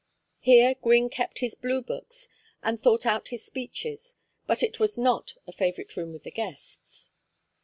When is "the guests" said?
6.23-7.11